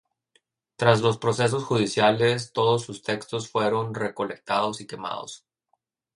Tras 0.77 1.01
los 1.01 1.19
procesos 1.19 1.63
judiciales, 1.63 2.53
todos 2.53 2.81
sus 2.81 3.03
textos 3.03 3.51
fueron 3.51 3.93
recolectados 3.93 4.81
y 4.81 4.87
quemados. 4.87 5.45